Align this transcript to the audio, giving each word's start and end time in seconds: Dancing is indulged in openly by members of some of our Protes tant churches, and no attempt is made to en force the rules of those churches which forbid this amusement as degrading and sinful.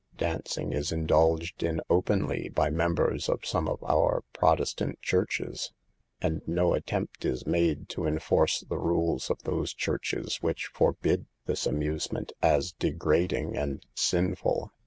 Dancing 0.17 0.73
is 0.73 0.91
indulged 0.91 1.61
in 1.61 1.79
openly 1.87 2.49
by 2.49 2.71
members 2.71 3.29
of 3.29 3.45
some 3.45 3.67
of 3.67 3.83
our 3.83 4.23
Protes 4.33 4.73
tant 4.75 4.99
churches, 4.99 5.73
and 6.19 6.41
no 6.47 6.73
attempt 6.73 7.23
is 7.23 7.45
made 7.45 7.87
to 7.89 8.07
en 8.07 8.17
force 8.17 8.61
the 8.67 8.79
rules 8.79 9.29
of 9.29 9.43
those 9.43 9.75
churches 9.75 10.37
which 10.41 10.71
forbid 10.73 11.27
this 11.45 11.67
amusement 11.67 12.31
as 12.41 12.71
degrading 12.71 13.55
and 13.55 13.85
sinful. 13.93 14.71